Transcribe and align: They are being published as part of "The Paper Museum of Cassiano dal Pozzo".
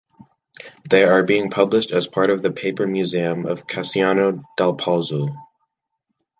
They 0.89 1.03
are 1.03 1.21
being 1.21 1.51
published 1.51 1.91
as 1.91 2.07
part 2.07 2.31
of 2.31 2.41
"The 2.41 2.49
Paper 2.51 2.87
Museum 2.87 3.45
of 3.45 3.67
Cassiano 3.67 4.41
dal 4.57 4.73
Pozzo". 4.75 5.27